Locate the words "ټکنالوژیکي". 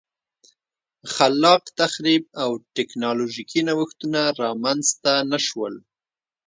2.75-3.61